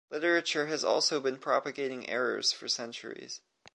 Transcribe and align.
Literature 0.09 0.65
has 0.65 0.83
also 0.83 1.19
been 1.19 1.37
propagating 1.37 2.09
errors 2.09 2.51
for 2.51 2.67
centuries. 2.67 3.41